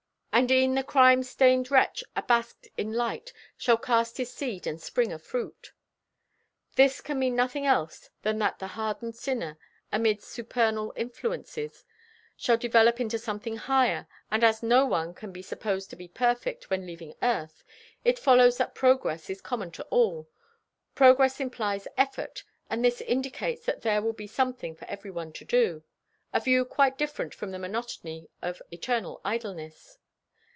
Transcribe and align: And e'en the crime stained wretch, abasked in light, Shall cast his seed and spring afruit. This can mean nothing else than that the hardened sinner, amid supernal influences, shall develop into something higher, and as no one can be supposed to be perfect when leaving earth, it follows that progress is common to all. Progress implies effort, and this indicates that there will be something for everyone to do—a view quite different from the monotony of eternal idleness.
And 0.33 0.49
e'en 0.49 0.75
the 0.75 0.83
crime 0.83 1.23
stained 1.23 1.69
wretch, 1.69 2.05
abasked 2.15 2.65
in 2.77 2.93
light, 2.93 3.33
Shall 3.57 3.77
cast 3.77 4.15
his 4.15 4.33
seed 4.33 4.65
and 4.65 4.81
spring 4.81 5.11
afruit. 5.11 5.73
This 6.75 7.01
can 7.01 7.19
mean 7.19 7.35
nothing 7.35 7.65
else 7.65 8.09
than 8.21 8.39
that 8.39 8.57
the 8.57 8.67
hardened 8.67 9.17
sinner, 9.17 9.59
amid 9.91 10.23
supernal 10.23 10.93
influences, 10.95 11.83
shall 12.37 12.55
develop 12.55 13.01
into 13.01 13.19
something 13.19 13.57
higher, 13.57 14.07
and 14.31 14.41
as 14.41 14.63
no 14.63 14.85
one 14.85 15.13
can 15.13 15.33
be 15.33 15.41
supposed 15.41 15.89
to 15.89 15.95
be 15.97 16.07
perfect 16.07 16.69
when 16.69 16.87
leaving 16.87 17.13
earth, 17.21 17.65
it 18.05 18.17
follows 18.17 18.57
that 18.57 18.73
progress 18.73 19.29
is 19.29 19.41
common 19.41 19.69
to 19.71 19.83
all. 19.91 20.29
Progress 20.95 21.41
implies 21.41 21.89
effort, 21.97 22.45
and 22.69 22.83
this 22.85 23.01
indicates 23.01 23.65
that 23.65 23.81
there 23.81 24.01
will 24.01 24.13
be 24.13 24.27
something 24.27 24.75
for 24.77 24.85
everyone 24.85 25.33
to 25.33 25.43
do—a 25.43 26.39
view 26.39 26.63
quite 26.63 26.97
different 26.97 27.33
from 27.35 27.51
the 27.51 27.59
monotony 27.59 28.29
of 28.41 28.61
eternal 28.71 29.19
idleness. 29.25 29.97